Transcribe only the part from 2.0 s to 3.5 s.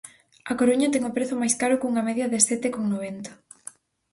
media de sete con noventa.